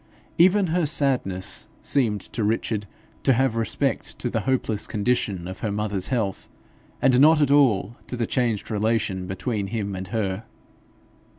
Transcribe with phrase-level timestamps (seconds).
[0.39, 2.87] Even her sadness seemed to Richard
[3.21, 6.49] to have respect to the hopeless condition of her mother's health,
[7.03, 10.45] and not at all to the changed relation between him and her.